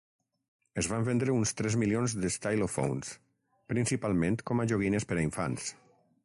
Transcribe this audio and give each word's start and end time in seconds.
Es 0.81 0.87
van 0.91 1.03
vendre 1.09 1.35
uns 1.41 1.51
tres 1.59 1.77
milions 1.81 2.15
d'Stylophones, 2.23 3.13
principalment 3.75 4.41
com 4.51 4.65
a 4.65 4.67
joguines 4.73 5.07
per 5.13 5.21
a 5.21 5.23
infants. 5.27 5.71